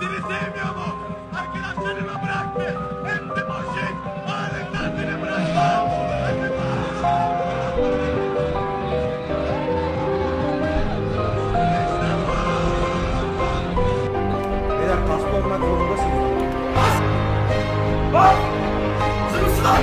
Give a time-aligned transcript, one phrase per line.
[0.00, 0.86] seni sevmiyor mu?
[1.40, 2.76] Arkadaşlarımı bıraktı.
[3.04, 3.96] Hepsi boşluk.
[4.28, 5.88] Ağırlıktan seni bırakmam.
[14.78, 16.32] Beyler kaslı olmak zorundasınız.
[18.14, 18.36] Bak!
[19.32, 19.82] Sırısı lan!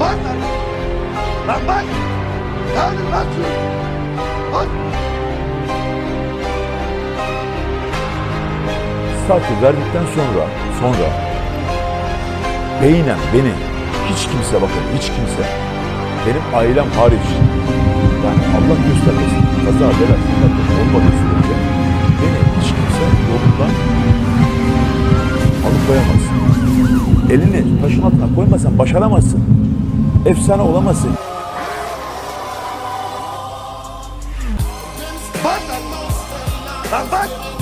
[0.00, 0.38] Bak lan!
[1.48, 1.84] Lan bak!
[2.76, 3.99] Yardım lan şunu!
[9.30, 10.44] Statü verdikten sonra
[10.80, 11.08] sonra
[12.82, 13.52] beynen beni
[14.10, 15.44] hiç kimse bakın hiç kimse
[16.26, 17.28] benim ailem hariç
[18.24, 21.54] yani Allah göstermesin kaza bela felaket olmadığı sürece
[22.20, 23.72] beni hiç kimse yolundan
[25.66, 26.22] alıkoyamaz.
[27.30, 29.44] Elini taşın altına koymasan başaramazsın.
[30.26, 31.10] Efsane olamazsın.
[35.44, 35.60] Bak!
[36.92, 37.59] Lan bak!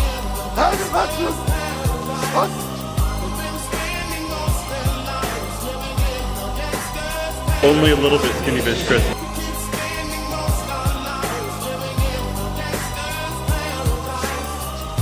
[7.68, 9.02] Only a little bit skinny bitch, Chris.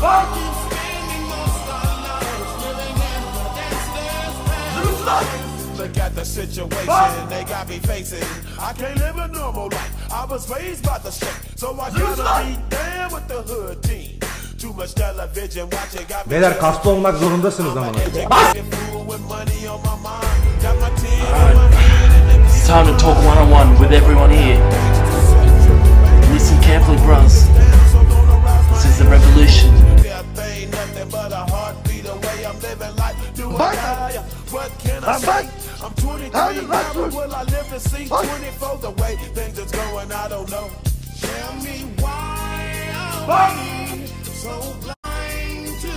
[0.02, 0.26] Bak!
[4.74, 5.24] Sırısı lan!
[5.78, 8.24] Look at the situation they got me facing.
[8.58, 9.92] I can't live a normal life.
[10.10, 14.18] I was raised by the street, so I gotta be down with the hood team.
[14.60, 16.30] Too much television watching got me.
[16.30, 17.92] Beyler kaslı olmak zorundasınız ama.
[22.66, 24.58] It's time to talk one-on-one -on -one with everyone here.
[26.34, 27.46] Listen carefully, bros.
[28.72, 29.70] This is the revolution.
[33.56, 34.18] Bye.
[35.06, 35.44] I'm back.
[35.80, 40.10] I'm 23 now, will I live to see 24 the way things are going?
[40.10, 40.68] I don't know.
[41.20, 43.65] Tell me why.